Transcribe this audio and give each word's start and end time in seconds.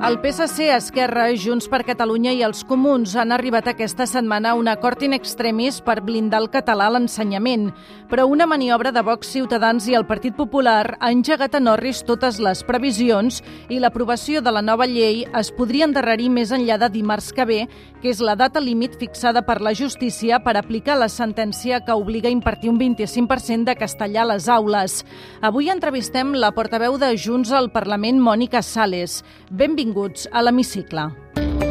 El 0.00 0.16
PSC, 0.22 0.70
Esquerra, 0.72 1.26
Junts 1.36 1.66
per 1.68 1.82
Catalunya 1.84 2.32
i 2.32 2.38
els 2.40 2.62
Comuns 2.64 3.12
han 3.20 3.34
arribat 3.36 3.66
aquesta 3.68 4.06
setmana 4.08 4.54
a 4.54 4.56
un 4.56 4.70
acord 4.72 5.02
in 5.04 5.12
extremis 5.12 5.82
per 5.84 5.98
blindar 6.00 6.38
el 6.40 6.46
català 6.48 6.86
a 6.88 6.94
l'ensenyament, 6.94 7.66
però 8.08 8.24
una 8.24 8.46
maniobra 8.48 8.94
de 8.96 9.02
Vox 9.04 9.28
Ciutadans 9.28 9.90
i 9.90 9.94
el 9.98 10.06
Partit 10.08 10.32
Popular 10.38 10.96
ha 10.96 11.10
engegat 11.12 11.54
a 11.54 11.60
Norris 11.60 12.00
totes 12.08 12.38
les 12.40 12.62
previsions 12.64 13.42
i 13.68 13.76
l'aprovació 13.76 14.40
de 14.40 14.54
la 14.56 14.62
nova 14.64 14.86
llei 14.88 15.26
es 15.36 15.52
podria 15.52 15.84
endarrerir 15.84 16.30
més 16.32 16.48
enllà 16.48 16.80
de 16.80 16.88
dimarts 16.96 17.28
que 17.36 17.44
ve, 17.44 17.60
que 18.00 18.08
és 18.08 18.24
la 18.24 18.38
data 18.40 18.64
límit 18.64 18.96
fixada 18.96 19.44
per 19.44 19.58
la 19.60 19.74
justícia 19.76 20.40
per 20.40 20.56
aplicar 20.56 20.96
la 20.96 21.10
sentència 21.12 21.82
que 21.84 21.92
obliga 21.92 22.32
a 22.32 22.32
impartir 22.32 22.72
un 22.72 22.80
25% 22.80 23.68
de 23.68 23.76
castellà 23.76 24.24
a 24.24 24.32
les 24.32 24.48
aules. 24.48 25.04
Avui 25.44 25.68
entrevistem 25.68 26.32
la 26.32 26.54
portaveu 26.56 26.96
de 26.96 27.12
Junts 27.20 27.52
al 27.52 27.68
Parlament, 27.68 28.16
Mònica 28.16 28.64
Sales. 28.64 29.20
Benvingut 29.50 29.89
benvinguts 29.90 30.28
a 30.30 30.42
l'Hemicicle. 30.42 31.69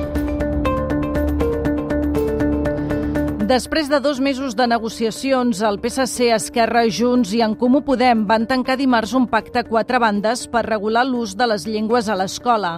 Després 3.49 3.87
de 3.89 3.97
dos 3.99 4.19
mesos 4.21 4.53
de 4.53 4.67
negociacions, 4.69 5.63
el 5.65 5.79
PSC, 5.81 6.27
Esquerra, 6.35 6.83
Junts 6.85 7.31
i 7.33 7.39
En 7.41 7.55
Comú 7.57 7.79
Podem 7.81 8.27
van 8.29 8.43
tancar 8.45 8.75
dimarts 8.77 9.15
un 9.17 9.25
pacte 9.25 9.63
a 9.63 9.65
quatre 9.65 9.97
bandes 9.97 10.43
per 10.53 10.61
regular 10.67 11.01
l'ús 11.07 11.33
de 11.33 11.47
les 11.49 11.65
llengües 11.65 12.11
a 12.13 12.17
l'escola. 12.19 12.75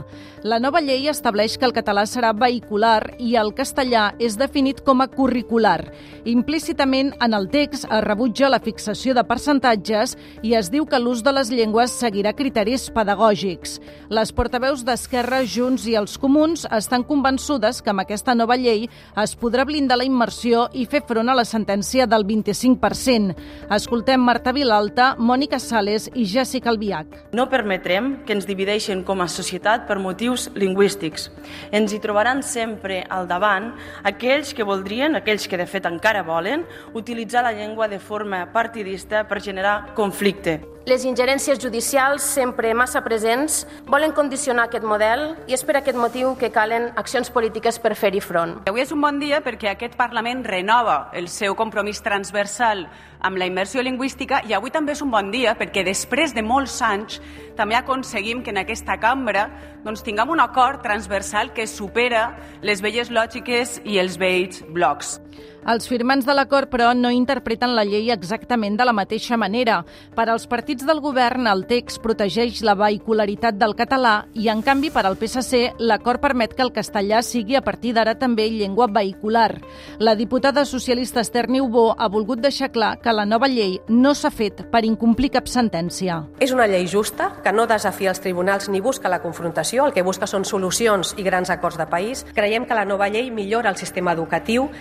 La 0.47 0.61
nova 0.63 0.79
llei 0.79 1.09
estableix 1.11 1.57
que 1.59 1.67
el 1.67 1.73
català 1.75 2.05
serà 2.07 2.29
vehicular 2.31 3.17
i 3.19 3.35
el 3.35 3.51
castellà 3.57 4.13
és 4.17 4.37
definit 4.39 4.79
com 4.85 5.03
a 5.03 5.09
curricular. 5.11 5.91
Implícitament, 6.23 7.11
en 7.19 7.35
el 7.35 7.49
text 7.51 7.89
es 7.89 8.05
rebutja 8.07 8.47
la 8.49 8.61
fixació 8.63 9.13
de 9.13 9.25
percentatges 9.27 10.15
i 10.41 10.55
es 10.55 10.71
diu 10.71 10.87
que 10.87 11.03
l'ús 11.03 11.19
de 11.21 11.35
les 11.35 11.51
llengües 11.51 11.97
seguirà 11.99 12.31
criteris 12.31 12.87
pedagògics. 12.95 13.75
Les 14.07 14.31
portaveus 14.31 14.87
d'Esquerra, 14.87 15.43
Junts 15.43 15.83
i 15.91 15.99
els 15.99 16.15
Comuns 16.15 16.63
estan 16.71 17.03
convençudes 17.03 17.83
que 17.83 17.91
amb 17.91 18.07
aquesta 18.07 18.39
nova 18.39 18.55
llei 18.55 18.87
es 19.19 19.35
podrà 19.35 19.67
blindar 19.67 19.99
la 19.99 20.07
immersió 20.07 20.60
i 20.73 20.85
fer 20.89 21.01
front 21.07 21.29
a 21.31 21.35
la 21.37 21.45
sentència 21.47 22.07
del 22.09 22.25
25%. 22.27 23.35
Escoltem 23.75 24.23
Marta 24.23 24.53
Vilalta, 24.55 25.11
Mònica 25.19 25.59
Sales 25.59 26.09
i 26.15 26.25
Jessica 26.25 26.71
Albiach. 26.71 27.31
No 27.37 27.47
permetrem 27.51 28.13
que 28.25 28.35
ens 28.37 28.47
divideixin 28.49 29.03
com 29.07 29.21
a 29.21 29.29
societat 29.31 29.87
per 29.89 29.99
motius 29.99 30.49
lingüístics. 30.55 31.29
Ens 31.71 31.93
hi 31.93 32.01
trobaran 32.03 32.43
sempre 32.43 33.01
al 33.09 33.27
davant 33.27 33.71
aquells 34.07 34.55
que 34.55 34.67
voldrien, 34.67 35.17
aquells 35.19 35.47
que 35.47 35.59
de 35.59 35.67
fet 35.67 35.87
encara 35.89 36.23
volen, 36.23 36.65
utilitzar 36.93 37.43
la 37.43 37.55
llengua 37.57 37.89
de 37.91 37.99
forma 37.99 38.45
partidista 38.53 39.27
per 39.27 39.41
generar 39.41 39.93
conflicte. 39.95 40.70
Les 40.81 41.03
ingerències 41.05 41.59
judicials, 41.61 42.23
sempre 42.25 42.71
massa 42.73 43.03
presents, 43.05 43.67
volen 43.85 44.15
condicionar 44.17 44.63
aquest 44.65 44.85
model 44.89 45.35
i 45.45 45.53
és 45.53 45.61
per 45.61 45.75
aquest 45.77 45.97
motiu 45.99 46.31
que 46.39 46.49
calen 46.49 46.87
accions 46.97 47.29
polítiques 47.29 47.77
per 47.77 47.91
fer-hi 47.93 48.17
front. 48.25 48.55
Avui 48.65 48.81
és 48.81 48.89
un 48.89 49.03
bon 49.03 49.19
dia 49.21 49.43
perquè 49.45 49.69
aquest 49.69 49.93
Parlament 49.99 50.41
renova 50.41 51.11
el 51.13 51.29
seu 51.29 51.53
compromís 51.53 52.01
transversal 52.01 52.87
amb 53.21 53.37
la 53.37 53.45
immersió 53.45 53.85
lingüística 53.85 54.41
i 54.49 54.57
avui 54.57 54.73
també 54.73 54.95
és 54.97 55.05
un 55.05 55.13
bon 55.13 55.29
dia 55.29 55.53
perquè 55.53 55.85
després 55.85 56.33
de 56.33 56.41
molts 56.41 56.79
anys 56.81 57.21
també 57.55 57.77
aconseguim 57.77 58.41
que 58.41 58.49
en 58.49 58.63
aquesta 58.63 58.97
cambra 58.97 59.51
doncs, 59.85 60.01
tinguem 60.01 60.33
un 60.33 60.41
acord 60.41 60.81
transversal 60.81 61.53
que 61.53 61.69
supera 61.69 62.31
les 62.65 62.81
velles 62.81 63.13
lògiques 63.13 63.83
i 63.85 64.01
els 64.01 64.17
vells 64.17 64.65
blocs. 64.73 65.19
Els 65.61 65.85
firmants 65.85 66.25
de 66.25 66.33
l'acord, 66.33 66.71
però, 66.71 66.89
no 66.97 67.11
interpreten 67.13 67.75
la 67.77 67.83
llei 67.85 68.09
exactament 68.09 68.79
de 68.79 68.85
la 68.87 68.95
mateixa 68.97 69.37
manera. 69.37 69.83
Per 70.15 70.25
als 70.25 70.47
partits 70.49 70.87
del 70.87 71.01
govern, 71.03 71.45
el 71.45 71.67
text 71.69 72.01
protegeix 72.01 72.63
la 72.65 72.73
vehicularitat 72.73 73.59
del 73.61 73.75
català 73.77 74.25
i, 74.33 74.47
en 74.49 74.63
canvi, 74.65 74.89
per 74.89 75.05
al 75.05 75.19
PSC, 75.21 75.77
l'acord 75.77 76.21
permet 76.23 76.55
que 76.57 76.65
el 76.65 76.73
castellà 76.73 77.21
sigui 77.21 77.55
a 77.55 77.61
partir 77.61 77.93
d'ara 77.93 78.15
també 78.17 78.47
llengua 78.49 78.87
vehicular. 78.89 79.59
La 79.99 80.15
diputada 80.15 80.65
socialista 80.65 81.21
Esther 81.21 81.47
Niubó 81.49 81.91
ha 81.97 82.09
volgut 82.09 82.41
deixar 82.41 82.71
clar 82.73 82.95
que 83.01 83.13
la 83.13 83.27
nova 83.29 83.47
llei 83.47 83.77
no 83.87 84.15
s'ha 84.17 84.33
fet 84.33 84.65
per 84.71 84.81
incomplir 84.87 85.29
cap 85.37 85.45
sentència. 85.45 86.23
És 86.41 86.55
una 86.57 86.65
llei 86.65 86.87
justa, 86.89 87.35
que 87.43 87.53
no 87.53 87.67
desafia 87.69 88.09
els 88.09 88.23
tribunals 88.23 88.69
ni 88.69 88.81
busca 88.81 89.13
la 89.13 89.21
confrontació, 89.21 89.85
el 89.85 89.93
que 89.93 90.01
busca 90.01 90.25
són 90.25 90.45
solucions 90.45 91.13
i 91.21 91.23
grans 91.27 91.53
acords 91.53 91.77
de 91.77 91.85
país. 91.85 92.25
Creiem 92.33 92.65
que 92.65 92.77
la 92.77 92.85
nova 92.85 93.11
llei 93.13 93.29
millora 93.29 93.69
el 93.69 93.77
sistema 93.77 94.17
educatiu, 94.17 94.71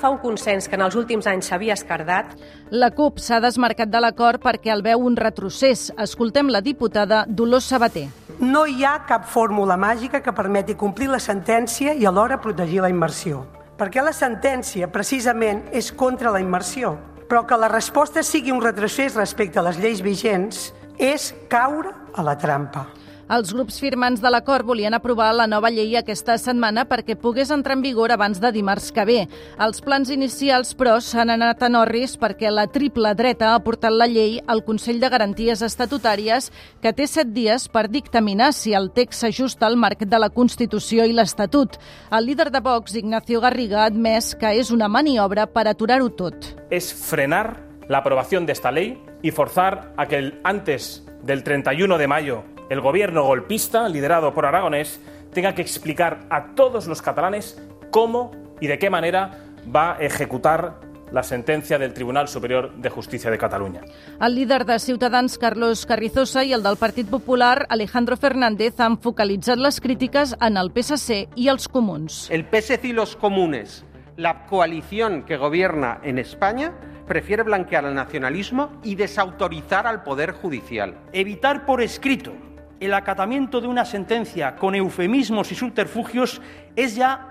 refà 0.00 0.08
un 0.08 0.18
consens 0.18 0.64
que 0.66 0.78
en 0.78 0.82
els 0.86 0.96
últims 0.96 1.26
anys 1.28 1.50
s'havia 1.50 1.74
escardat. 1.76 2.32
La 2.70 2.88
CUP 2.90 3.18
s'ha 3.20 3.40
desmarcat 3.40 3.90
de 3.92 4.00
l'acord 4.00 4.40
perquè 4.40 4.72
el 4.72 4.80
veu 4.82 5.02
un 5.04 5.16
retrocés. 5.16 5.90
Escoltem 5.98 6.48
la 6.48 6.62
diputada 6.64 7.26
Dolors 7.28 7.68
Sabater. 7.68 8.08
No 8.40 8.64
hi 8.66 8.84
ha 8.84 9.04
cap 9.04 9.26
fórmula 9.28 9.76
màgica 9.76 10.22
que 10.24 10.32
permeti 10.32 10.74
complir 10.74 11.10
la 11.10 11.20
sentència 11.20 11.92
i 11.92 12.06
alhora 12.06 12.40
protegir 12.40 12.80
la 12.80 12.88
immersió. 12.88 13.44
Perquè 13.76 14.00
la 14.00 14.14
sentència, 14.16 14.88
precisament, 14.88 15.66
és 15.72 15.92
contra 15.92 16.32
la 16.32 16.40
immersió. 16.40 16.96
Però 17.28 17.44
que 17.46 17.60
la 17.60 17.68
resposta 17.68 18.22
sigui 18.22 18.52
un 18.52 18.62
retrocés 18.64 19.16
respecte 19.20 19.60
a 19.60 19.66
les 19.68 19.76
lleis 19.78 20.00
vigents 20.00 20.70
és 20.96 21.34
caure 21.48 21.92
a 22.16 22.24
la 22.24 22.38
trampa. 22.38 22.86
Els 23.30 23.52
grups 23.54 23.76
firmants 23.78 24.18
de 24.18 24.30
l'acord 24.32 24.66
volien 24.66 24.90
aprovar 24.96 25.28
la 25.38 25.44
nova 25.46 25.68
llei 25.70 25.92
aquesta 25.94 26.34
setmana 26.42 26.82
perquè 26.90 27.14
pogués 27.14 27.52
entrar 27.54 27.76
en 27.76 27.84
vigor 27.84 28.10
abans 28.10 28.40
de 28.42 28.50
dimarts 28.50 28.88
que 28.90 29.04
ve. 29.06 29.18
Els 29.62 29.78
plans 29.86 30.10
inicials, 30.10 30.72
però, 30.74 30.96
s'han 30.98 31.30
anat 31.30 31.62
a 31.62 31.68
Norris 31.70 32.16
perquè 32.18 32.50
la 32.50 32.66
triple 32.66 33.14
dreta 33.14 33.52
ha 33.54 33.62
portat 33.62 33.94
la 33.94 34.10
llei 34.10 34.40
al 34.50 34.64
Consell 34.66 34.98
de 34.98 35.12
Garanties 35.14 35.62
Estatutàries 35.62 36.50
que 36.82 36.90
té 36.90 37.06
set 37.06 37.30
dies 37.30 37.68
per 37.70 37.86
dictaminar 37.86 38.50
si 38.50 38.74
el 38.74 38.90
text 38.90 39.22
s'ajusta 39.22 39.70
al 39.70 39.78
marc 39.78 40.02
de 40.02 40.18
la 40.18 40.32
Constitució 40.34 41.06
i 41.06 41.14
l'Estatut. 41.14 41.78
El 42.10 42.26
líder 42.26 42.50
de 42.50 42.58
Vox, 42.58 42.98
Ignacio 42.98 43.38
Garriga, 43.38 43.84
ha 43.84 43.90
admès 43.94 44.34
que 44.34 44.56
és 44.58 44.74
una 44.74 44.90
maniobra 44.90 45.46
per 45.46 45.68
aturar-ho 45.70 46.10
tot. 46.10 46.56
És 46.74 46.90
frenar 46.90 47.60
la 47.86 48.02
aprobación 48.02 48.44
ley 48.74 48.98
y 49.22 49.30
forzar 49.30 49.92
a 49.96 50.08
que 50.08 50.16
el, 50.16 50.40
antes 50.42 51.04
del 51.22 51.44
31 51.44 51.96
de 51.96 52.08
mayo 52.08 52.42
el 52.70 52.80
gobierno 52.80 53.24
golpista, 53.24 53.88
liderado 53.88 54.32
por 54.32 54.46
Aragonés, 54.46 55.00
tenga 55.34 55.54
que 55.54 55.60
explicar 55.60 56.20
a 56.30 56.54
todos 56.54 56.86
los 56.86 57.02
catalanes 57.02 57.60
cómo 57.90 58.30
y 58.60 58.68
de 58.68 58.78
qué 58.78 58.88
manera 58.88 59.38
va 59.74 59.96
a 59.96 59.98
ejecutar 59.98 60.78
la 61.10 61.24
sentència 61.24 61.76
del 61.80 61.92
Tribunal 61.92 62.28
Superior 62.28 62.72
de 62.76 62.88
Justícia 62.88 63.32
de 63.32 63.38
Catalunya. 63.38 63.80
El 64.20 64.36
líder 64.36 64.64
de 64.64 64.78
Ciutadans, 64.78 65.36
Carlos 65.38 65.84
Carrizosa, 65.84 66.44
i 66.44 66.52
el 66.52 66.62
del 66.62 66.76
Partit 66.78 67.10
Popular, 67.10 67.66
Alejandro 67.68 68.16
Fernández, 68.16 68.78
han 68.78 69.00
focalitzat 69.02 69.58
les 69.58 69.80
crítiques 69.80 70.36
en 70.40 70.56
el 70.56 70.70
PSC 70.70 71.24
i 71.34 71.48
els 71.50 71.66
comuns. 71.66 72.28
El 72.30 72.46
PSC 72.46 72.84
y 72.84 72.92
los 72.92 73.16
comunes, 73.16 73.84
la 74.16 74.46
coalición 74.46 75.24
que 75.24 75.36
gobierna 75.36 75.98
en 76.04 76.20
España, 76.20 76.72
prefiere 77.08 77.42
blanquear 77.42 77.84
el 77.86 77.96
nacionalismo 77.96 78.70
y 78.84 78.94
desautorizar 78.94 79.88
al 79.88 80.04
Poder 80.04 80.30
Judicial. 80.30 80.94
Evitar 81.12 81.66
por 81.66 81.82
escrito 81.82 82.32
el 82.80 82.94
acatamiento 82.94 83.60
de 83.60 83.68
una 83.68 83.84
sentencia 83.84 84.56
con 84.56 84.74
eufemismos 84.74 85.52
y 85.52 85.54
subterfugios 85.54 86.40
es 86.74 86.96
ya 86.96 87.30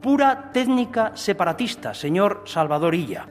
pura 0.00 0.50
técnica 0.52 1.12
separatista, 1.14 1.94
señor 1.94 2.42
Salvador 2.44 2.94
Illa. 2.94 3.26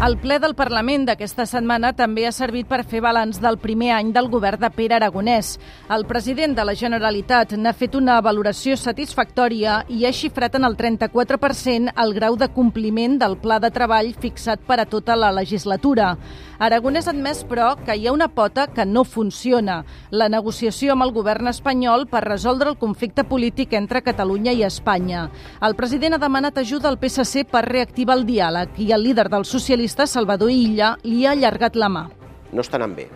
El 0.00 0.14
ple 0.16 0.38
del 0.40 0.54
Parlament 0.56 1.02
d'aquesta 1.04 1.44
setmana 1.44 1.90
també 1.92 2.22
ha 2.24 2.30
servit 2.32 2.64
per 2.70 2.78
fer 2.88 3.02
balanç 3.04 3.36
del 3.36 3.58
primer 3.60 3.90
any 3.92 4.14
del 4.14 4.30
govern 4.32 4.62
de 4.62 4.70
Pere 4.72 4.94
Aragonès. 4.96 5.58
El 5.92 6.06
president 6.08 6.54
de 6.56 6.64
la 6.64 6.72
Generalitat 6.72 7.52
n'ha 7.52 7.74
fet 7.76 7.98
una 7.98 8.14
valoració 8.24 8.78
satisfactòria 8.80 9.82
i 9.92 10.06
ha 10.08 10.12
xifrat 10.16 10.56
en 10.56 10.64
el 10.64 10.78
34% 10.78 11.92
el 11.92 12.14
grau 12.16 12.38
de 12.40 12.48
compliment 12.48 13.18
del 13.20 13.36
pla 13.42 13.58
de 13.60 13.68
treball 13.74 14.14
fixat 14.22 14.64
per 14.64 14.78
a 14.80 14.86
tota 14.88 15.18
la 15.20 15.34
legislatura. 15.36 16.14
Aragonès 16.60 17.06
ha 17.08 17.12
admès, 17.12 17.44
però, 17.48 17.74
que 17.84 17.94
hi 17.96 18.08
ha 18.08 18.12
una 18.12 18.30
pota 18.32 18.66
que 18.72 18.84
no 18.84 19.04
funciona, 19.04 19.78
la 20.10 20.30
negociació 20.32 20.92
amb 20.92 21.04
el 21.06 21.12
govern 21.12 21.48
espanyol 21.52 22.06
per 22.08 22.24
resoldre 22.24 22.68
el 22.72 22.76
conflicte 22.80 23.24
polític 23.24 23.72
entre 23.76 24.02
Catalunya 24.04 24.52
i 24.56 24.64
Espanya. 24.64 25.28
El 25.60 25.76
president 25.76 26.16
ha 26.16 26.20
demanat 26.24 26.60
ajuda 26.60 26.88
al 26.88 26.98
PSC 27.00 27.46
per 27.48 27.66
reactivar 27.68 28.16
el 28.16 28.26
diàleg 28.28 28.76
i 28.80 28.90
el 28.92 29.08
líder 29.08 29.28
dels 29.32 29.52
socialistes, 29.90 30.10
Salvador 30.10 30.50
Illa, 30.50 30.96
li 31.02 31.26
ha 31.26 31.32
allargat 31.32 31.76
la 31.76 31.88
mà. 31.88 32.08
No 32.52 32.62
està 32.62 32.78
anant 32.78 32.94
bé. 32.94 33.08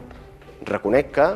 Reconec 0.66 1.12
que 1.14 1.26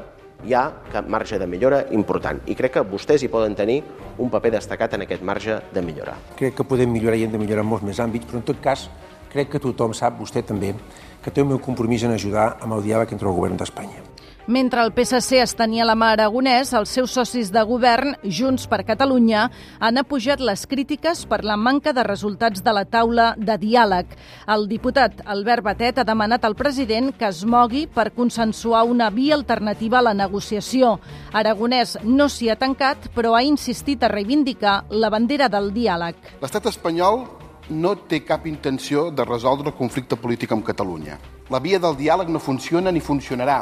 hi 0.45 0.55
ha 0.55 0.65
cap 0.93 1.07
marge 1.09 1.39
de 1.39 1.47
millora 1.47 1.85
important 1.93 2.41
i 2.47 2.55
crec 2.55 2.75
que 2.75 2.83
vostès 2.83 3.23
hi 3.23 3.29
poden 3.29 3.55
tenir 3.55 3.83
un 4.19 4.31
paper 4.31 4.53
destacat 4.53 4.95
en 4.95 5.03
aquest 5.03 5.23
marge 5.23 5.61
de 5.73 5.83
millora. 5.83 6.17
Crec 6.37 6.57
que 6.57 6.65
podem 6.65 6.91
millorar 6.91 7.19
i 7.19 7.25
hem 7.25 7.33
de 7.33 7.39
millorar 7.39 7.63
en 7.63 7.71
molts 7.71 7.85
més 7.85 8.01
àmbits, 8.01 8.27
però 8.27 8.39
en 8.39 8.47
tot 8.47 8.61
cas 8.61 8.89
crec 9.31 9.51
que 9.53 9.63
tothom 9.63 9.95
sap, 9.95 10.19
vostè 10.19 10.43
també, 10.43 10.75
que 11.23 11.31
té 11.31 11.43
el 11.43 11.51
meu 11.51 11.59
compromís 11.59 12.03
en 12.05 12.15
ajudar 12.15 12.57
amb 12.61 12.79
el 12.79 12.87
diàleg 12.87 13.13
entre 13.13 13.29
el 13.29 13.37
govern 13.37 13.59
d'Espanya. 13.59 14.08
Mentre 14.49 14.81
el 14.81 14.95
PSC 14.97 15.43
es 15.43 15.53
tenia 15.53 15.85
la 15.85 15.93
mà 15.93 16.07
aragonès, 16.15 16.71
els 16.73 16.89
seus 16.97 17.13
socis 17.13 17.51
de 17.53 17.61
govern, 17.69 18.15
Junts 18.25 18.63
per 18.65 18.79
Catalunya, 18.89 19.43
han 19.85 20.01
apujat 20.01 20.41
les 20.41 20.63
crítiques 20.65 21.27
per 21.29 21.43
la 21.45 21.59
manca 21.61 21.93
de 21.93 22.01
resultats 22.07 22.63
de 22.65 22.73
la 22.73 22.87
taula 22.89 23.35
de 23.37 23.59
diàleg. 23.61 24.15
El 24.49 24.63
diputat 24.71 25.19
Albert 25.27 25.67
Batet 25.67 26.01
ha 26.01 26.05
demanat 26.09 26.47
al 26.49 26.57
president 26.57 27.11
que 27.13 27.29
es 27.29 27.43
mogui 27.45 27.83
per 27.93 28.07
consensuar 28.17 28.87
una 28.89 29.11
via 29.13 29.35
alternativa 29.37 29.99
a 29.99 30.07
la 30.07 30.15
negociació. 30.17 30.95
Aragonès 31.37 31.99
no 32.05 32.31
s'hi 32.33 32.49
ha 32.49 32.57
tancat, 32.57 33.11
però 33.13 33.35
ha 33.37 33.43
insistit 33.45 34.01
a 34.01 34.09
reivindicar 34.09 34.87
la 34.89 35.11
bandera 35.13 35.51
del 35.53 35.69
diàleg. 35.77 36.39
L'estat 36.41 36.71
espanyol 36.73 37.27
no 37.69 37.93
té 38.09 38.23
cap 38.25 38.49
intenció 38.49 39.11
de 39.11 39.29
resoldre 39.29 39.69
el 39.69 39.77
conflicte 39.77 40.17
polític 40.17 40.57
amb 40.57 40.65
Catalunya. 40.65 41.21
La 41.53 41.61
via 41.61 41.77
del 41.77 42.01
diàleg 42.01 42.33
no 42.33 42.41
funciona 42.41 42.89
ni 42.89 43.05
funcionarà 43.05 43.59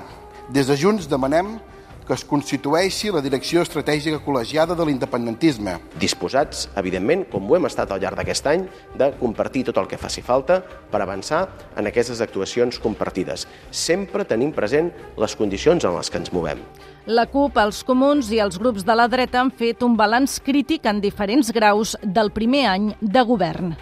des 0.49 0.67
de 0.67 0.77
Junts 0.77 1.09
demanem 1.11 1.57
que 2.07 2.15
es 2.15 2.23
constitueixi 2.25 3.11
la 3.11 3.21
direcció 3.21 3.65
estratègica 3.67 4.21
col·legiada 4.23 4.77
de 4.79 4.85
l'independentisme. 4.87 5.75
Disposats, 5.99 6.69
evidentment, 6.79 7.25
com 7.33 7.51
ho 7.51 7.57
hem 7.59 7.67
estat 7.67 7.91
al 7.91 8.01
llarg 8.01 8.21
d'aquest 8.21 8.47
any, 8.47 8.63
de 8.95 9.11
compartir 9.19 9.65
tot 9.67 9.81
el 9.83 9.89
que 9.91 9.99
faci 9.99 10.23
falta 10.23 10.61
per 10.63 11.03
avançar 11.03 11.43
en 11.77 11.91
aquestes 11.91 12.23
actuacions 12.23 12.79
compartides. 12.79 13.49
Sempre 13.71 14.25
tenim 14.25 14.55
present 14.55 14.93
les 15.19 15.35
condicions 15.37 15.83
en 15.83 15.97
les 15.99 16.11
que 16.11 16.23
ens 16.23 16.33
movem. 16.33 16.63
La 17.07 17.27
CUP, 17.31 17.59
els 17.59 17.83
comuns 17.87 18.31
i 18.31 18.41
els 18.43 18.59
grups 18.59 18.87
de 18.87 18.95
la 18.95 19.09
dreta 19.11 19.43
han 19.43 19.51
fet 19.51 19.83
un 19.83 19.99
balanç 19.99 20.39
crític 20.47 20.87
en 20.87 21.03
diferents 21.03 21.51
graus 21.55 21.97
del 22.03 22.31
primer 22.31 22.67
any 22.71 22.93
de 23.01 23.27
govern. 23.27 23.75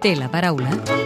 Té 0.00 0.14
la 0.16 0.30
paraula 0.30 1.05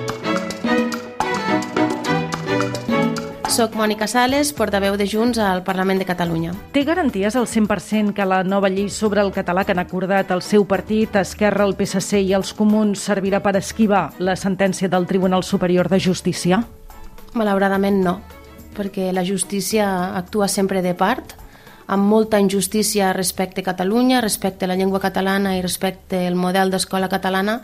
Soc 3.61 3.75
Mònica 3.77 4.07
Sales, 4.09 4.55
portaveu 4.57 4.95
de 4.97 5.05
Junts 5.05 5.37
al 5.37 5.59
Parlament 5.61 5.99
de 6.01 6.07
Catalunya. 6.09 6.55
Té 6.73 6.81
garanties 6.89 7.35
al 7.37 7.45
100% 7.45 8.15
que 8.17 8.25
la 8.25 8.39
nova 8.41 8.71
llei 8.73 8.87
sobre 8.89 9.21
el 9.21 9.35
català 9.35 9.67
que 9.69 9.75
han 9.75 9.83
acordat 9.83 10.31
el 10.33 10.41
seu 10.41 10.65
partit, 10.65 11.19
Esquerra, 11.21 11.67
el 11.69 11.75
PSC 11.77 12.23
i 12.25 12.33
els 12.39 12.55
comuns 12.57 13.03
servirà 13.05 13.43
per 13.45 13.59
esquivar 13.61 14.15
la 14.17 14.33
sentència 14.41 14.89
del 14.89 15.05
Tribunal 15.05 15.45
Superior 15.45 15.91
de 15.93 15.99
Justícia? 16.01 16.63
Malauradament 17.37 17.99
no, 18.01 18.15
perquè 18.79 19.11
la 19.13 19.27
justícia 19.29 19.91
actua 20.17 20.49
sempre 20.49 20.81
de 20.81 20.95
part, 20.97 21.37
amb 21.85 22.09
molta 22.09 22.41
injustícia 22.41 23.13
respecte 23.13 23.61
a 23.61 23.69
Catalunya, 23.69 24.23
respecte 24.25 24.65
a 24.65 24.73
la 24.73 24.79
llengua 24.81 25.03
catalana 25.05 25.59
i 25.59 25.61
respecte 25.61 26.23
al 26.31 26.41
model 26.47 26.73
d'escola 26.73 27.13
catalana, 27.13 27.59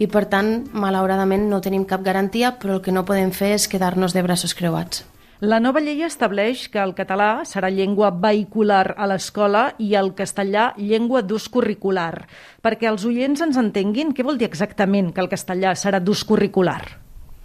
i 0.00 0.10
per 0.10 0.26
tant, 0.26 0.66
malauradament, 0.74 1.46
no 1.46 1.62
tenim 1.62 1.86
cap 1.86 2.02
garantia, 2.02 2.56
però 2.58 2.80
el 2.80 2.82
que 2.82 2.90
no 2.90 3.06
podem 3.06 3.30
fer 3.30 3.54
és 3.60 3.70
quedar-nos 3.70 4.10
de 4.10 4.26
braços 4.26 4.58
creuats. 4.58 5.04
La 5.40 5.56
nova 5.56 5.80
llei 5.80 6.02
estableix 6.04 6.66
que 6.68 6.82
el 6.82 6.90
català 6.92 7.46
serà 7.48 7.70
llengua 7.72 8.10
vehicular 8.12 8.92
a 8.92 9.06
l'escola 9.08 9.70
i 9.80 9.94
el 9.96 10.10
castellà 10.18 10.66
llengua 10.76 11.22
d'ús 11.24 11.46
curricular. 11.48 12.26
Perquè 12.60 12.90
els 12.90 13.06
oients 13.08 13.40
ens 13.40 13.56
entenguin, 13.56 14.12
què 14.12 14.20
vol 14.20 14.36
dir 14.36 14.50
exactament 14.50 15.08
que 15.16 15.24
el 15.24 15.32
castellà 15.32 15.72
serà 15.72 16.02
d'ús 16.04 16.26
curricular? 16.28 16.82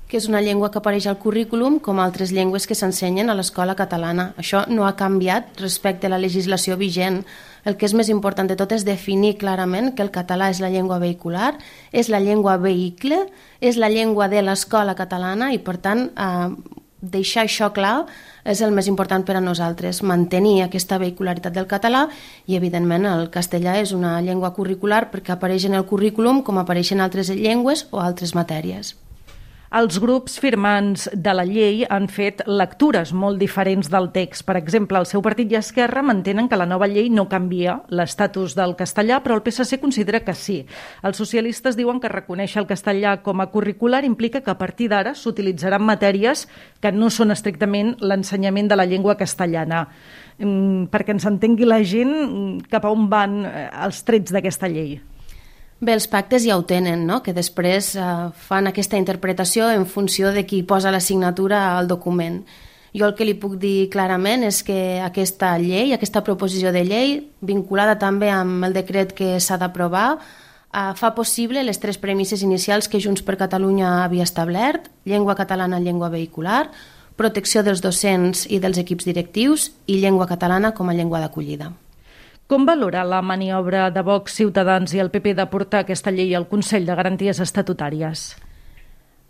que 0.06 0.19
és 0.19 0.27
una 0.30 0.42
llengua 0.42 0.69
que 0.69 0.77
apareix 0.77 1.07
al 1.09 1.18
currículum 1.18 1.80
com 1.81 1.97
altres 1.97 2.30
llengües 2.30 2.68
que 2.69 2.75
s'ensenyen 2.77 3.31
a 3.31 3.33
l'escola 3.33 3.74
catalana. 3.74 4.36
Això 4.38 4.62
no 4.69 4.86
ha 4.86 4.94
canviat 5.00 5.57
respecte 5.57 6.06
a 6.06 6.12
la 6.13 6.19
legislació 6.21 6.77
vigent. 6.77 7.24
El 7.65 7.74
que 7.74 7.88
és 7.89 7.95
més 7.98 8.12
important 8.13 8.45
de 8.45 8.59
tot 8.59 8.75
és 8.75 8.86
definir 8.86 9.39
clarament 9.41 9.95
que 9.95 10.06
el 10.06 10.13
català 10.13 10.51
és 10.53 10.62
la 10.62 10.69
llengua 10.69 11.01
vehicular, 11.01 11.56
és 11.91 12.13
la 12.13 12.21
llengua 12.21 12.59
vehicle, 12.62 13.24
és 13.59 13.81
la 13.81 13.89
llengua 13.89 14.30
de 14.30 14.45
l'escola 14.45 14.94
catalana 14.94 15.50
i, 15.56 15.57
per 15.57 15.80
tant, 15.81 16.12
eh, 16.13 16.83
deixar 17.11 17.45
això 17.45 17.71
clar 17.75 18.05
és 18.45 18.61
el 18.65 18.73
més 18.75 18.89
important 18.91 19.25
per 19.25 19.37
a 19.37 19.43
nosaltres, 19.43 20.01
mantenir 20.03 20.61
aquesta 20.65 20.99
vehicularitat 21.01 21.53
del 21.53 21.69
català 21.69 22.07
i, 22.45 22.57
evidentment, 22.57 23.05
el 23.09 23.29
castellà 23.33 23.77
és 23.81 23.93
una 23.93 24.17
llengua 24.25 24.53
curricular 24.57 25.05
perquè 25.13 25.37
apareix 25.37 25.69
en 25.69 25.77
el 25.77 25.87
currículum 25.89 26.43
com 26.43 26.61
apareixen 26.61 27.01
altres 27.01 27.33
llengües 27.33 27.87
o 27.91 28.01
altres 28.03 28.35
matèries. 28.37 28.95
Els 29.75 29.98
grups 30.00 30.38
firmants 30.39 31.10
de 31.12 31.31
la 31.36 31.44
llei 31.44 31.81
han 31.92 32.06
fet 32.07 32.39
lectures 32.48 33.10
molt 33.12 33.42
diferents 33.42 33.89
del 33.92 34.06
text. 34.16 34.45
Per 34.48 34.54
exemple, 34.56 35.01
el 35.01 35.07
seu 35.10 35.19
partit 35.25 35.51
i 35.51 35.57
Esquerra 35.60 36.00
mantenen 36.00 36.48
que 36.48 36.56
la 36.56 36.68
nova 36.69 36.88
llei 36.88 37.10
no 37.12 37.25
canvia 37.27 37.74
l'estatus 37.92 38.54
del 38.56 38.77
castellà, 38.80 39.18
però 39.19 39.36
el 39.36 39.42
PSC 39.44 39.81
considera 39.81 40.22
que 40.24 40.31
sí. 40.31 40.62
Els 41.04 41.19
socialistes 41.19 41.75
diuen 41.75 42.00
que 42.00 42.07
reconèixer 42.13 42.62
el 42.62 42.69
castellà 42.69 43.18
com 43.25 43.44
a 43.44 43.50
curricular 43.51 44.06
implica 44.07 44.39
que 44.45 44.54
a 44.54 44.56
partir 44.62 44.88
d'ara 44.94 45.12
s'utilitzaran 45.12 45.83
matèries 45.83 46.45
que 46.80 46.94
no 46.95 47.10
són 47.12 47.36
estrictament 47.36 47.98
l'ensenyament 48.00 48.72
de 48.72 48.77
la 48.80 48.86
llengua 48.88 49.18
castellana. 49.19 49.89
Mm, 50.39 50.88
perquè 50.88 51.18
ens 51.18 51.27
entengui 51.27 51.68
la 51.68 51.81
gent 51.83 52.16
mm, 52.16 52.72
cap 52.72 52.88
a 52.88 52.95
on 52.95 53.10
van 53.12 53.42
eh, 53.44 53.68
els 53.89 54.00
trets 54.07 54.31
d'aquesta 54.31 54.72
llei. 54.72 55.01
Bé, 55.80 55.92
els 55.92 56.07
pactes 56.07 56.45
ja 56.48 56.56
ho 56.56 56.63
tenen, 56.63 57.04
no? 57.04 57.19
que 57.22 57.33
després 57.36 57.92
eh, 58.00 58.06
fan 58.48 58.69
aquesta 58.69 58.95
interpretació 58.98 59.68
en 59.74 59.83
funció 59.86 60.31
de 60.31 60.45
qui 60.48 60.62
posa 60.63 60.94
la 60.94 61.01
signatura 61.04 61.77
al 61.77 61.89
document. 61.92 62.45
Jo 62.95 63.10
el 63.10 63.16
que 63.18 63.27
li 63.27 63.33
puc 63.36 63.57
dir 63.60 63.89
clarament 63.92 64.45
és 64.48 64.62
que 64.63 65.01
aquesta 65.04 65.51
llei, 65.60 65.92
aquesta 65.92 66.24
proposició 66.24 66.72
de 66.72 66.86
llei, 66.88 67.13
vinculada 67.44 67.98
també 68.00 68.31
amb 68.31 68.63
el 68.63 68.77
decret 68.77 69.12
que 69.18 69.36
s'ha 69.44 69.60
d'aprovar, 69.60 70.16
eh, 70.16 70.92
fa 70.95 71.12
possible 71.13 71.63
les 71.63 71.80
tres 71.83 72.00
premisses 72.00 72.42
inicials 72.42 72.88
que 72.88 73.04
Junts 73.04 73.22
per 73.22 73.36
Catalunya 73.36 74.06
havia 74.06 74.24
establert, 74.24 74.88
llengua 75.04 75.36
catalana, 75.36 75.83
llengua 75.83 76.10
vehicular, 76.10 76.69
protecció 77.19 77.63
dels 77.63 77.83
docents 77.83 78.48
i 78.48 78.60
dels 78.63 78.80
equips 78.80 79.04
directius 79.07 79.74
i 79.88 80.00
llengua 80.00 80.27
catalana 80.27 80.72
com 80.72 80.88
a 80.88 80.95
llengua 80.95 81.19
d'acollida. 81.19 81.74
Com 82.45 82.68
valora 82.69 83.01
la 83.03 83.24
maniobra 83.25 83.88
de 83.89 84.03
Vox, 84.06 84.36
Ciutadans 84.38 84.92
i 84.94 85.00
el 85.01 85.09
PP 85.09 85.31
de 85.33 85.47
portar 85.50 85.80
aquesta 85.81 86.12
llei 86.13 86.36
al 86.38 86.45
Consell 86.45 86.86
de 86.86 86.94
Garanties 86.94 87.39
Estatutàries? 87.42 88.36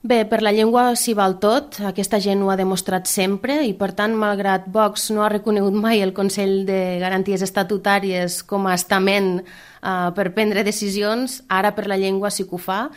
Bé, 0.03 0.17
per 0.27 0.41
la 0.43 0.51
llengua 0.51 0.89
s'hi 0.99 1.15
val 1.15 1.37
tot, 1.39 1.79
aquesta 1.87 2.19
gent 2.19 2.43
ho 2.43 2.51
ha 2.51 2.59
demostrat 2.59 3.07
sempre 3.07 3.61
i 3.63 3.71
per 3.73 3.93
tant, 3.95 4.17
malgrat 4.19 4.67
Vox 4.67 5.07
no 5.15 5.23
ha 5.23 5.31
reconegut 5.31 5.73
mai 5.79 6.03
el 6.03 6.11
Consell 6.13 6.65
de 6.67 6.99
Garanties 6.99 7.45
Estatutàries 7.47 8.41
com 8.43 8.67
a 8.67 8.75
estament 8.75 9.37
eh, 9.39 10.09
per 10.11 10.33
prendre 10.35 10.67
decisions, 10.67 11.39
ara 11.47 11.71
per 11.71 11.87
la 11.87 11.95
llengua 11.95 12.35
sí 12.35 12.43
que 12.43 12.59
ho 12.59 12.59
fa 12.59 12.89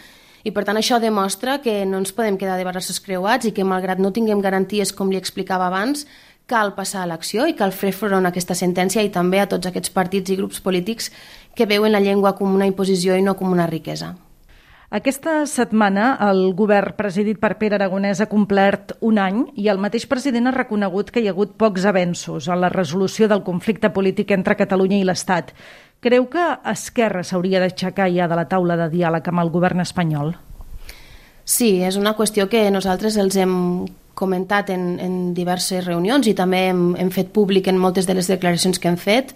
i 0.42 0.50
per 0.54 0.64
tant 0.66 0.78
això 0.80 0.98
demostra 0.98 1.60
que 1.62 1.84
no 1.86 2.02
ens 2.02 2.10
podem 2.14 2.36
quedar 2.40 2.58
de 2.58 2.66
braços 2.66 2.98
creuats 3.04 3.46
i 3.46 3.54
que 3.54 3.66
malgrat 3.66 4.02
no 4.02 4.10
tinguem 4.14 4.42
garanties 4.42 4.90
com 4.90 5.14
li 5.14 5.18
explicava 5.18 5.70
abans, 5.70 6.08
cal 6.48 6.72
passar 6.74 7.02
a 7.04 7.08
l'acció 7.10 7.44
i 7.46 7.54
cal 7.56 7.74
fer 7.76 7.92
front 7.92 8.24
a 8.24 8.32
aquesta 8.32 8.56
sentència 8.56 9.04
i 9.04 9.12
també 9.14 9.42
a 9.42 9.48
tots 9.50 9.68
aquests 9.68 9.92
partits 9.92 10.32
i 10.32 10.38
grups 10.40 10.62
polítics 10.64 11.12
que 11.54 11.68
veuen 11.68 11.92
la 11.92 12.00
llengua 12.00 12.34
com 12.38 12.54
una 12.54 12.66
imposició 12.66 13.18
i 13.18 13.22
no 13.22 13.36
com 13.36 13.52
una 13.52 13.68
riquesa. 13.68 14.14
Aquesta 14.88 15.42
setmana 15.44 16.14
el 16.24 16.54
govern 16.56 16.94
presidit 16.96 17.36
per 17.42 17.58
Pere 17.60 17.76
Aragonès 17.76 18.22
ha 18.24 18.26
complert 18.30 18.94
un 19.04 19.18
any 19.20 19.42
i 19.60 19.68
el 19.68 19.76
mateix 19.82 20.06
president 20.08 20.48
ha 20.48 20.54
reconegut 20.56 21.10
que 21.12 21.20
hi 21.20 21.28
ha 21.28 21.34
hagut 21.36 21.58
pocs 21.60 21.84
avenços 21.84 22.48
en 22.48 22.62
la 22.62 22.72
resolució 22.72 23.28
del 23.28 23.44
conflicte 23.44 23.92
polític 23.92 24.32
entre 24.32 24.56
Catalunya 24.56 24.96
i 24.96 25.04
l'Estat. 25.04 25.52
Creu 26.00 26.30
que 26.32 26.46
Esquerra 26.72 27.20
s'hauria 27.20 27.60
d'aixecar 27.60 28.08
ja 28.14 28.32
de 28.32 28.40
la 28.40 28.48
taula 28.48 28.80
de 28.80 28.88
diàleg 28.96 29.28
amb 29.28 29.44
el 29.44 29.52
govern 29.52 29.84
espanyol? 29.84 30.38
Sí, 31.44 31.82
és 31.84 32.00
una 32.00 32.16
qüestió 32.16 32.48
que 32.48 32.70
nosaltres 32.72 33.20
els 33.20 33.36
hem 33.36 33.52
comentat 34.18 34.72
en, 34.74 34.90
en 34.98 35.14
diverses 35.36 35.86
reunions 35.86 36.26
i 36.26 36.34
també 36.34 36.66
hem, 36.72 36.82
hem 36.98 37.14
fet 37.14 37.30
públic 37.34 37.70
en 37.70 37.78
moltes 37.78 38.08
de 38.08 38.18
les 38.18 38.28
declaracions 38.30 38.82
que 38.82 38.90
hem 38.90 38.98
fet. 38.98 39.32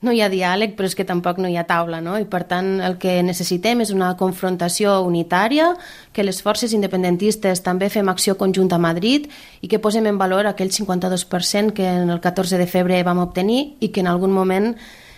No 0.00 0.14
hi 0.16 0.22
ha 0.24 0.30
diàleg, 0.32 0.78
però 0.78 0.88
és 0.88 0.94
que 0.96 1.04
tampoc 1.04 1.36
no 1.42 1.48
hi 1.50 1.58
ha 1.60 1.66
taula, 1.68 1.98
no? 2.00 2.14
I 2.16 2.24
per 2.24 2.46
tant 2.48 2.78
el 2.80 2.96
que 3.02 3.18
necessitem 3.26 3.82
és 3.84 3.90
una 3.92 4.14
confrontació 4.16 4.94
unitària, 5.04 5.74
que 6.16 6.24
les 6.24 6.40
forces 6.40 6.72
independentistes 6.72 7.60
també 7.66 7.90
fem 7.92 8.08
acció 8.08 8.38
conjunta 8.40 8.78
a 8.78 8.80
Madrid 8.80 9.28
i 9.60 9.68
que 9.68 9.82
posem 9.82 10.08
en 10.08 10.16
valor 10.16 10.48
aquell 10.48 10.72
52% 10.72 11.76
que 11.76 11.90
en 11.90 12.08
el 12.08 12.24
14 12.24 12.56
de 12.56 12.70
febrer 12.70 13.02
vam 13.04 13.20
obtenir 13.20 13.74
i 13.80 13.92
que 13.92 14.00
en 14.00 14.08
algun 14.08 14.32
moment 14.32 14.72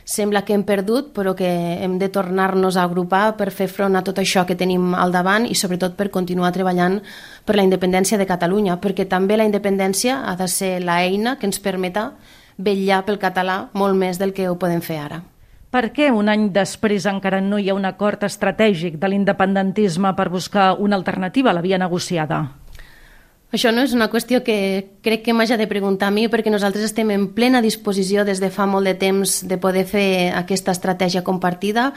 sembla 0.04 0.44
que 0.44 0.54
hem 0.54 0.64
perdut, 0.66 1.12
però 1.14 1.34
que 1.38 1.48
hem 1.82 1.98
de 1.98 2.08
tornar-nos 2.08 2.76
a 2.76 2.84
agrupar 2.84 3.36
per 3.36 3.50
fer 3.50 3.68
front 3.68 3.96
a 3.96 4.02
tot 4.02 4.18
això 4.18 4.46
que 4.46 4.58
tenim 4.58 4.94
al 4.94 5.12
davant 5.12 5.46
i 5.46 5.54
sobretot 5.54 5.96
per 5.96 6.10
continuar 6.10 6.52
treballant 6.52 7.00
per 7.44 7.56
la 7.56 7.66
independència 7.66 8.18
de 8.18 8.26
Catalunya, 8.26 8.78
perquè 8.80 9.08
també 9.08 9.36
la 9.36 9.48
independència 9.48 10.22
ha 10.26 10.36
de 10.36 10.48
ser 10.48 10.78
l'eina 10.80 11.36
que 11.38 11.46
ens 11.46 11.60
permeta 11.60 12.12
vetllar 12.58 13.04
pel 13.06 13.18
català 13.18 13.68
molt 13.72 13.96
més 13.96 14.18
del 14.18 14.32
que 14.32 14.48
ho 14.48 14.58
podem 14.58 14.82
fer 14.84 14.98
ara. 15.02 15.22
Per 15.72 15.88
què 15.96 16.10
un 16.12 16.28
any 16.28 16.50
després 16.52 17.06
encara 17.08 17.40
no 17.40 17.56
hi 17.58 17.70
ha 17.70 17.76
un 17.76 17.86
acord 17.88 18.26
estratègic 18.28 18.98
de 19.00 19.08
l'independentisme 19.08 20.12
per 20.18 20.28
buscar 20.28 20.74
una 20.78 20.98
alternativa 21.00 21.48
a 21.50 21.56
la 21.56 21.64
via 21.64 21.78
negociada? 21.80 22.61
Això 23.52 23.68
no 23.68 23.82
és 23.84 23.92
una 23.92 24.08
qüestió 24.08 24.40
que 24.40 24.96
crec 25.04 25.26
que 25.26 25.34
m'haja 25.36 25.58
de 25.60 25.68
preguntar 25.68 26.08
a 26.08 26.14
mi 26.14 26.24
perquè 26.32 26.48
nosaltres 26.48 26.86
estem 26.88 27.10
en 27.12 27.26
plena 27.36 27.60
disposició 27.60 28.24
des 28.24 28.40
de 28.40 28.48
fa 28.48 28.64
molt 28.64 28.88
de 28.88 28.94
temps 28.96 29.42
de 29.44 29.58
poder 29.60 29.84
fer 29.84 30.32
aquesta 30.32 30.72
estratègia 30.72 31.20
compartida 31.22 31.90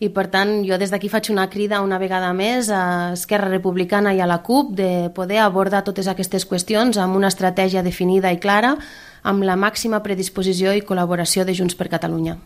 i 0.00 0.10
per 0.12 0.26
tant 0.28 0.60
jo 0.68 0.76
des 0.76 0.92
d'aquí 0.92 1.08
faig 1.08 1.32
una 1.32 1.48
crida 1.48 1.80
una 1.80 1.96
vegada 1.96 2.34
més 2.36 2.68
a 2.68 3.14
Esquerra 3.16 3.48
Republicana 3.48 4.12
i 4.12 4.20
a 4.20 4.28
la 4.28 4.42
CUP 4.44 4.76
de 4.76 5.08
poder 5.16 5.40
abordar 5.40 5.86
totes 5.88 6.08
aquestes 6.08 6.44
qüestions 6.44 7.00
amb 7.00 7.16
una 7.16 7.32
estratègia 7.32 7.82
definida 7.82 8.32
i 8.32 8.36
clara 8.36 8.76
amb 9.22 9.44
la 9.44 9.56
màxima 9.56 10.04
predisposició 10.04 10.76
i 10.76 10.84
col·laboració 10.84 11.48
de 11.48 11.56
Junts 11.56 11.80
per 11.80 11.88
Catalunya. 11.88 12.36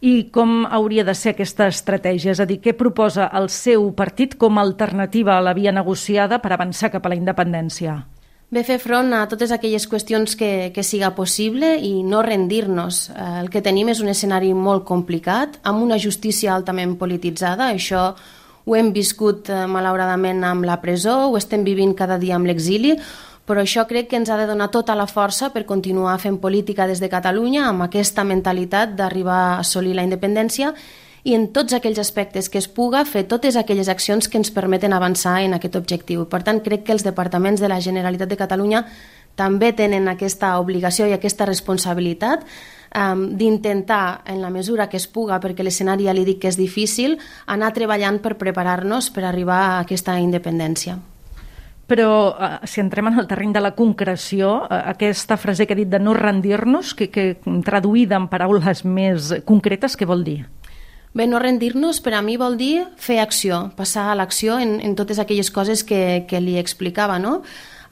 I 0.00 0.30
com 0.34 0.64
hauria 0.66 1.04
de 1.04 1.14
ser 1.14 1.34
aquesta 1.34 1.68
estratègia? 1.70 2.34
És 2.34 2.40
a 2.40 2.48
dir, 2.48 2.58
què 2.60 2.74
proposa 2.76 3.28
el 3.38 3.48
seu 3.48 3.86
partit 3.96 4.34
com 4.40 4.58
a 4.58 4.64
alternativa 4.66 5.38
a 5.38 5.44
la 5.44 5.54
via 5.54 5.72
negociada 5.72 6.40
per 6.42 6.52
avançar 6.52 6.90
cap 6.92 7.06
a 7.06 7.12
la 7.12 7.18
independència? 7.20 8.02
Bé, 8.54 8.62
fer 8.62 8.76
front 8.78 9.08
a 9.16 9.24
totes 9.26 9.50
aquelles 9.50 9.86
qüestions 9.90 10.36
que, 10.38 10.70
que 10.74 10.84
siga 10.86 11.14
possible 11.16 11.72
i 11.82 12.04
no 12.06 12.20
rendir-nos. 12.22 13.08
Eh, 13.10 13.28
el 13.40 13.50
que 13.50 13.62
tenim 13.64 13.90
és 13.90 14.02
un 14.04 14.12
escenari 14.12 14.52
molt 14.54 14.84
complicat, 14.86 15.58
amb 15.66 15.82
una 15.82 15.98
justícia 15.98 16.52
altament 16.54 16.94
polititzada, 17.00 17.72
això 17.72 18.12
ho 18.64 18.76
hem 18.76 18.92
viscut 18.94 19.50
eh, 19.50 19.64
malauradament 19.66 20.44
amb 20.46 20.68
la 20.68 20.78
presó, 20.84 21.16
ho 21.30 21.38
estem 21.40 21.64
vivint 21.66 21.96
cada 21.98 22.20
dia 22.20 22.36
amb 22.36 22.46
l'exili, 22.46 22.94
però 23.44 23.60
això 23.60 23.84
crec 23.88 24.08
que 24.08 24.16
ens 24.16 24.30
ha 24.30 24.38
de 24.40 24.46
donar 24.48 24.70
tota 24.72 24.96
la 24.96 25.06
força 25.06 25.50
per 25.52 25.66
continuar 25.68 26.18
fent 26.20 26.38
política 26.40 26.86
des 26.88 27.00
de 27.00 27.10
Catalunya 27.12 27.68
amb 27.68 27.84
aquesta 27.84 28.24
mentalitat 28.24 28.94
d'arribar 28.96 29.40
a 29.40 29.58
assolir 29.60 29.94
la 29.94 30.04
independència 30.06 30.72
i 31.24 31.32
en 31.34 31.48
tots 31.56 31.72
aquells 31.72 31.98
aspectes 31.98 32.50
que 32.52 32.60
es 32.60 32.68
puga 32.68 33.04
fer 33.08 33.24
totes 33.28 33.56
aquelles 33.56 33.88
accions 33.88 34.28
que 34.28 34.36
ens 34.36 34.52
permeten 34.52 34.92
avançar 34.92 35.40
en 35.42 35.54
aquest 35.56 35.76
objectiu. 35.76 36.26
Per 36.28 36.42
tant, 36.44 36.60
crec 36.60 36.84
que 36.84 36.92
els 36.92 37.04
departaments 37.04 37.60
de 37.60 37.68
la 37.68 37.80
Generalitat 37.80 38.28
de 38.28 38.36
Catalunya 38.36 38.84
també 39.34 39.72
tenen 39.72 40.06
aquesta 40.08 40.58
obligació 40.60 41.08
i 41.08 41.16
aquesta 41.16 41.48
responsabilitat 41.48 42.44
um, 42.44 43.24
d'intentar, 43.40 44.20
en 44.26 44.44
la 44.44 44.52
mesura 44.52 44.88
que 44.88 45.00
es 45.00 45.08
puga, 45.08 45.40
perquè 45.40 45.64
l'escenari 45.64 46.06
ja 46.08 46.14
li 46.14 46.26
dic 46.28 46.44
que 46.44 46.52
és 46.52 46.60
difícil, 46.60 47.18
anar 47.46 47.72
treballant 47.72 48.20
per 48.20 48.36
preparar-nos 48.38 49.10
per 49.10 49.24
arribar 49.24 49.60
a 49.64 49.80
aquesta 49.80 50.20
independència. 50.20 51.00
Però 51.90 52.10
uh, 52.32 52.50
si 52.64 52.80
entrem 52.80 53.10
en 53.10 53.18
el 53.20 53.28
terreny 53.28 53.52
de 53.52 53.60
la 53.60 53.74
concreció, 53.76 54.62
uh, 54.64 54.80
aquesta 54.94 55.36
frase 55.36 55.66
que 55.66 55.76
he 55.76 55.82
dit 55.82 55.90
de 55.92 56.00
no 56.00 56.14
rendir-nos, 56.16 56.94
que, 56.96 57.10
que 57.12 57.34
traduïda 57.66 58.16
en 58.16 58.28
paraules 58.32 58.84
més 58.88 59.34
concretes, 59.44 59.98
què 59.98 60.08
vol 60.08 60.24
dir? 60.24 60.40
Bé, 61.14 61.28
no 61.30 61.38
rendir-nos 61.38 62.00
per 62.02 62.16
a 62.18 62.24
mi 62.26 62.34
vol 62.40 62.56
dir 62.58 62.88
fer 62.98 63.20
acció, 63.22 63.68
passar 63.76 64.08
a 64.10 64.16
l'acció 64.18 64.56
en, 64.58 64.80
en 64.82 64.96
totes 64.98 65.20
aquelles 65.22 65.52
coses 65.54 65.84
que, 65.86 66.24
que 66.26 66.40
li 66.42 66.56
explicava, 66.58 67.20
no? 67.22 67.42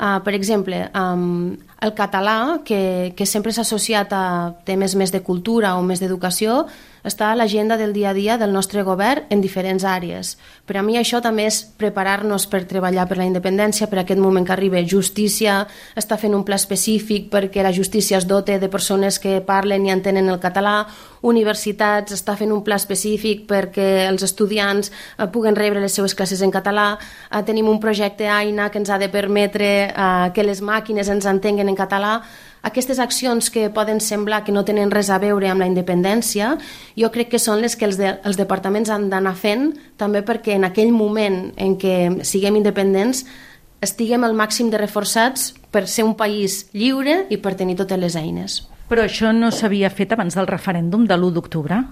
Uh, 0.02 0.18
per 0.24 0.32
exemple, 0.34 0.80
um, 0.98 1.52
el 1.84 1.92
català, 1.94 2.62
que, 2.66 3.12
que 3.14 3.26
sempre 3.28 3.52
s'ha 3.54 3.62
associat 3.62 4.10
a 4.16 4.24
temes 4.66 4.96
més 4.98 5.12
de 5.14 5.20
cultura 5.22 5.76
o 5.78 5.84
més 5.86 6.02
d'educació, 6.02 6.64
està 7.04 7.32
a 7.32 7.36
l'agenda 7.36 7.76
del 7.76 7.92
dia 7.92 8.10
a 8.10 8.14
dia 8.14 8.38
del 8.38 8.52
nostre 8.52 8.82
govern 8.86 9.26
en 9.30 9.40
diferents 9.42 9.84
àrees. 9.84 10.36
Per 10.66 10.76
a 10.78 10.82
mi 10.82 10.96
això 10.98 11.20
també 11.22 11.46
és 11.48 11.62
preparar-nos 11.78 12.46
per 12.46 12.62
treballar 12.70 13.08
per 13.10 13.18
la 13.18 13.26
independència, 13.26 13.88
per 13.90 14.02
aquest 14.02 14.20
moment 14.20 14.46
que 14.46 14.54
arriba. 14.54 14.82
Justícia 14.86 15.66
està 15.98 16.18
fent 16.18 16.34
un 16.34 16.44
pla 16.46 16.56
específic 16.60 17.28
perquè 17.32 17.64
la 17.66 17.72
justícia 17.74 18.18
es 18.18 18.26
dote 18.26 18.58
de 18.58 18.68
persones 18.68 19.18
que 19.18 19.40
parlen 19.40 19.86
i 19.86 19.90
entenen 19.90 20.30
el 20.30 20.40
català. 20.40 20.86
Universitats 21.22 22.14
està 22.14 22.36
fent 22.38 22.52
un 22.54 22.62
pla 22.62 22.78
específic 22.78 23.46
perquè 23.50 24.06
els 24.08 24.22
estudiants 24.22 24.90
eh, 24.92 25.26
puguen 25.26 25.58
rebre 25.58 25.82
les 25.82 25.92
seues 25.92 26.14
classes 26.14 26.42
en 26.42 26.54
català. 26.54 26.96
Eh, 27.30 27.42
tenim 27.42 27.68
un 27.68 27.80
projecte 27.80 28.28
AINA 28.28 28.70
que 28.70 28.78
ens 28.78 28.90
ha 28.90 28.98
de 28.98 29.10
permetre 29.10 29.72
eh, 29.90 30.30
que 30.34 30.46
les 30.46 30.62
màquines 30.62 31.08
ens 31.08 31.26
entenguen 31.26 31.68
en 31.68 31.78
català 31.78 32.20
aquestes 32.62 32.98
accions 33.02 33.50
que 33.50 33.68
poden 33.70 34.00
semblar 34.00 34.44
que 34.46 34.52
no 34.54 34.64
tenen 34.64 34.90
res 34.90 35.10
a 35.10 35.18
veure 35.18 35.50
amb 35.50 35.62
la 35.62 35.68
independència, 35.70 36.56
jo 36.98 37.10
crec 37.14 37.32
que 37.34 37.40
són 37.42 37.60
les 37.62 37.74
que 37.76 37.88
els, 37.88 37.98
de, 37.98 38.14
els 38.22 38.38
departaments 38.38 38.90
han 38.90 39.08
d'anar 39.10 39.34
fent, 39.38 39.72
també 39.98 40.22
perquè 40.22 40.56
en 40.56 40.68
aquell 40.68 40.92
moment 40.94 41.50
en 41.58 41.74
què 41.78 42.24
siguem 42.26 42.60
independents 42.62 43.24
estiguem 43.82 44.22
al 44.22 44.36
màxim 44.38 44.70
de 44.70 44.78
reforçats 44.78 45.50
per 45.74 45.88
ser 45.90 46.06
un 46.06 46.14
país 46.14 46.68
lliure 46.72 47.24
i 47.34 47.40
per 47.42 47.56
tenir 47.58 47.74
totes 47.80 47.98
les 47.98 48.16
eines. 48.16 48.62
Però 48.88 49.02
això 49.02 49.32
no 49.34 49.50
s'havia 49.50 49.90
fet 49.90 50.14
abans 50.14 50.36
del 50.38 50.46
referèndum 50.46 51.08
de 51.08 51.18
l'1 51.18 51.34
d'octubre? 51.34 51.82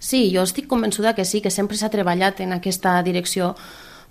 Sí, 0.00 0.30
jo 0.32 0.46
estic 0.46 0.64
convençuda 0.66 1.12
que 1.12 1.26
sí, 1.28 1.42
que 1.44 1.52
sempre 1.52 1.76
s'ha 1.76 1.92
treballat 1.92 2.40
en 2.40 2.54
aquesta 2.56 2.96
direcció, 3.04 3.52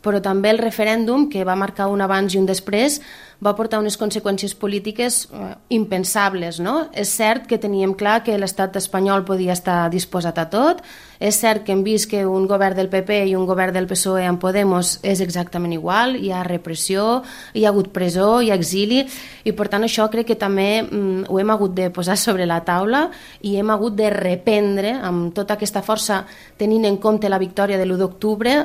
però 0.01 0.22
també 0.24 0.53
el 0.53 0.62
referèndum, 0.62 1.27
que 1.29 1.44
va 1.48 1.58
marcar 1.60 1.89
un 1.91 2.01
abans 2.01 2.34
i 2.34 2.39
un 2.39 2.48
després, 2.48 3.00
va 3.44 3.56
portar 3.56 3.79
unes 3.79 3.98
conseqüències 4.00 4.56
polítiques 4.56 5.25
eh, 5.27 5.51
impensables. 5.75 6.60
No? 6.63 6.88
És 6.94 7.12
cert 7.15 7.48
que 7.48 7.60
teníem 7.60 7.96
clar 8.00 8.22
que 8.24 8.38
l'estat 8.39 8.79
espanyol 8.79 9.25
podia 9.27 9.56
estar 9.56 9.88
disposat 9.91 10.39
a 10.39 10.50
tot, 10.51 10.84
és 11.20 11.36
cert 11.36 11.66
que 11.66 11.74
hem 11.76 11.84
vist 11.84 12.10
que 12.10 12.24
un 12.26 12.48
govern 12.48 12.78
del 12.78 12.90
PP 12.90 13.26
i 13.28 13.36
un 13.36 13.46
govern 13.46 13.76
del 13.76 13.88
PSOE 13.90 14.24
en 14.26 14.40
Podemos 14.40 14.98
és 15.04 15.20
exactament 15.22 15.76
igual, 15.76 16.16
hi 16.16 16.32
ha 16.32 16.46
repressió, 16.48 17.22
hi 17.54 17.66
ha 17.66 17.74
hagut 17.74 17.92
presó, 17.96 18.40
hi 18.42 18.52
ha 18.52 18.58
exili, 18.58 19.04
i 19.44 19.52
per 19.52 19.68
tant 19.68 19.84
això 19.84 20.08
crec 20.12 20.32
que 20.32 20.40
també 20.40 20.70
mm, 20.82 21.28
ho 21.28 21.42
hem 21.42 21.52
hagut 21.52 21.76
de 21.76 21.90
posar 21.92 22.18
sobre 22.18 22.48
la 22.48 22.62
taula 22.64 23.10
i 23.42 23.58
hem 23.60 23.70
hagut 23.76 24.00
de 24.00 24.10
reprendre 24.16 24.96
amb 24.96 25.34
tota 25.36 25.60
aquesta 25.60 25.84
força 25.84 26.24
tenint 26.58 26.88
en 26.88 26.98
compte 26.98 27.30
la 27.30 27.42
victòria 27.42 27.78
de 27.78 27.86
l'1 27.86 28.00
d'octubre 28.00 28.56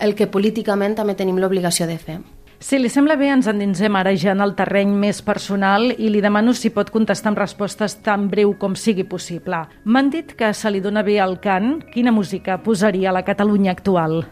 el 0.00 0.16
que 0.16 0.32
políticament 0.32 0.96
també 0.96 1.14
tenim 1.14 1.38
l'obligació 1.38 1.86
de 1.86 1.98
fer. 2.00 2.20
Si 2.58 2.74
li 2.74 2.88
sembla 2.90 3.14
bé, 3.14 3.28
ens 3.30 3.46
endinsem 3.46 3.94
ara 3.94 4.10
ja 4.18 4.32
en 4.34 4.40
el 4.42 4.56
terreny 4.58 4.90
més 4.90 5.20
personal 5.22 5.92
i 5.94 6.08
li 6.10 6.18
demano 6.18 6.50
si 6.58 6.72
pot 6.74 6.90
contestar 6.90 7.30
amb 7.30 7.38
respostes 7.38 7.94
tan 8.02 8.26
breu 8.32 8.56
com 8.58 8.74
sigui 8.74 9.04
possible. 9.06 9.60
M'han 9.86 10.10
dit 10.10 10.34
que 10.34 10.50
se 10.50 10.72
li 10.74 10.82
dona 10.82 11.04
bé 11.06 11.20
el 11.22 11.36
cant. 11.38 11.76
Quina 11.94 12.10
música 12.10 12.58
posaria 12.58 13.12
a 13.12 13.14
la 13.14 13.22
Catalunya 13.22 13.70
actual? 13.76 14.24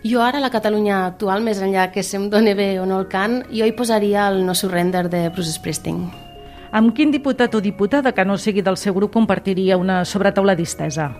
Jo 0.00 0.24
ara, 0.24 0.40
a 0.40 0.46
la 0.46 0.48
Catalunya 0.48 1.04
actual, 1.10 1.44
més 1.44 1.60
enllà 1.60 1.90
que 1.92 2.00
se'm 2.00 2.30
doni 2.32 2.56
bé 2.56 2.72
o 2.80 2.88
no 2.88 3.02
el 3.04 3.08
cant, 3.12 3.42
jo 3.52 3.68
hi 3.68 3.76
posaria 3.76 4.30
el 4.32 4.40
No 4.46 4.56
Surrender 4.56 5.10
de 5.12 5.26
Bruce 5.28 5.52
Springsteen. 5.60 6.06
Amb 6.72 6.96
quin 6.96 7.12
diputat 7.12 7.52
o 7.52 7.60
diputada 7.60 8.14
que 8.16 8.24
no 8.24 8.40
sigui 8.40 8.64
del 8.64 8.80
seu 8.80 8.96
grup 8.96 9.12
compartiria 9.12 9.76
una 9.76 10.06
sobretaula 10.06 10.56
distesa? 10.56 11.12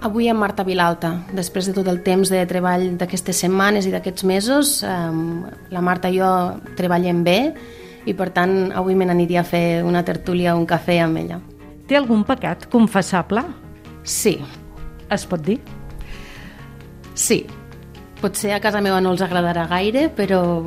Avui 0.00 0.30
amb 0.32 0.40
Marta 0.40 0.64
Vilalta, 0.64 1.10
després 1.36 1.66
de 1.68 1.74
tot 1.76 1.88
el 1.90 1.98
temps 2.00 2.30
de 2.32 2.38
treball 2.48 2.86
d'aquestes 2.96 3.42
setmanes 3.42 3.84
i 3.84 3.90
d'aquests 3.92 4.24
mesos, 4.24 4.70
eh, 4.80 4.92
la 5.68 5.82
Marta 5.84 6.08
i 6.08 6.16
jo 6.16 6.28
treballem 6.78 7.20
bé 7.22 7.52
i 8.08 8.14
per 8.16 8.30
tant 8.32 8.72
avui 8.72 8.94
me 8.96 9.04
n'aniria 9.04 9.42
a 9.42 9.44
fer 9.44 9.82
una 9.84 10.00
tertúlia 10.02 10.54
o 10.54 10.58
un 10.58 10.64
cafè 10.64 11.02
amb 11.04 11.20
ella. 11.20 11.36
Té 11.86 11.98
algun 11.98 12.24
pecat 12.24 12.64
confessable? 12.72 13.42
Sí. 14.02 14.38
Es 15.12 15.26
pot 15.28 15.42
dir? 15.44 15.58
Sí. 17.12 17.44
Potser 18.22 18.54
a 18.54 18.60
casa 18.60 18.80
meva 18.80 19.02
no 19.04 19.12
els 19.12 19.20
agradarà 19.20 19.66
gaire, 19.68 20.06
però 20.08 20.64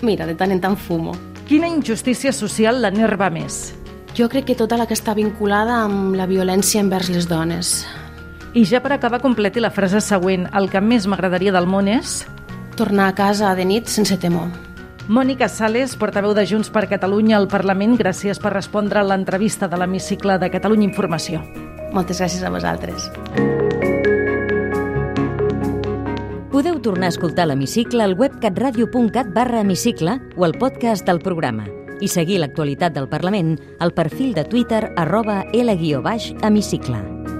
mira, 0.00 0.24
de 0.24 0.38
tant 0.40 0.54
en 0.56 0.62
tant 0.62 0.76
fumo. 0.76 1.12
Quina 1.44 1.68
injustícia 1.68 2.32
social 2.32 2.80
l'enerva 2.80 3.28
més? 3.28 3.74
Jo 4.16 4.30
crec 4.32 4.48
que 4.48 4.56
tota 4.56 4.78
la 4.80 4.86
que 4.88 4.96
està 4.96 5.12
vinculada 5.12 5.82
amb 5.84 6.16
la 6.16 6.24
violència 6.24 6.80
envers 6.80 7.12
les 7.12 7.28
dones 7.28 7.74
i 8.54 8.64
ja 8.64 8.80
per 8.80 8.92
acabar 8.94 9.20
completi 9.20 9.60
la 9.60 9.72
frase 9.74 10.00
següent, 10.00 10.46
el 10.54 10.70
que 10.70 10.80
més 10.80 11.08
m'agradaria 11.10 11.52
del 11.54 11.66
món 11.66 11.90
és... 11.90 12.22
Tornar 12.74 13.08
a 13.10 13.14
casa 13.14 13.52
de 13.54 13.62
nit 13.66 13.86
sense 13.86 14.16
temor. 14.18 14.48
Mònica 15.06 15.46
Sales, 15.46 15.92
portaveu 15.94 16.32
de 16.34 16.42
Junts 16.48 16.72
per 16.74 16.88
Catalunya 16.90 17.36
al 17.38 17.46
Parlament, 17.46 17.94
gràcies 17.98 18.40
per 18.42 18.54
respondre 18.54 18.98
a 18.98 19.04
l'entrevista 19.06 19.68
de 19.70 19.78
l'hemicicle 19.78 20.38
de 20.42 20.48
Catalunya 20.50 20.88
Informació. 20.88 21.42
Moltes 21.94 22.18
gràcies 22.22 22.42
a 22.42 22.50
vosaltres. 22.50 23.10
Podeu 26.50 26.80
tornar 26.82 27.10
a 27.10 27.14
escoltar 27.14 27.46
l'hemicicle 27.50 28.02
al 28.02 28.14
web 28.18 28.38
catradio.cat 28.42 29.30
barra 29.34 29.60
hemicicle 29.62 30.18
o 30.36 30.46
al 30.46 30.58
podcast 30.58 31.06
del 31.06 31.22
programa 31.22 31.66
i 32.00 32.08
seguir 32.08 32.40
l'actualitat 32.42 32.94
del 32.94 33.10
Parlament 33.10 33.58
al 33.78 33.94
perfil 33.94 34.34
de 34.34 34.46
Twitter 34.46 34.88
arroba 34.96 35.44
L-hemicicle. 35.52 37.33